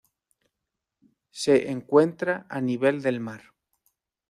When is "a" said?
2.49-2.59